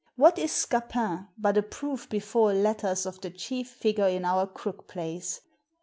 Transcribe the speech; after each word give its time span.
What 0.15 0.39
is 0.39 0.51
Scapin 0.51 1.27
but 1.37 1.57
a 1.57 1.61
proof 1.61 2.09
bef 2.09 2.35
ore 2.35 2.55
letters 2.55 3.05
of 3.05 3.21
the 3.21 3.29
chief 3.29 3.69
figure 3.69 4.07
in 4.07 4.25
our 4.25 4.47
crook 4.47 4.87
plays 4.87 5.41